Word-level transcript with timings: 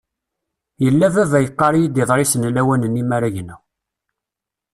Yella 0.83 1.07
baba 1.15 1.37
yeqqar-iyi-d 1.43 2.01
iḍrisen 2.03 2.43
lawan-nni 2.55 3.03
mara 3.09 3.29
gneɣ. 3.35 3.61